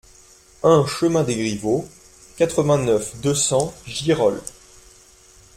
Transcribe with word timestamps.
un 0.63 0.83
chemin 0.87 1.21
des 1.23 1.35
Grivaux, 1.35 1.87
quatre-vingt-neuf, 2.35 3.17
deux 3.21 3.35
cents, 3.35 3.71
Girolles 3.85 4.41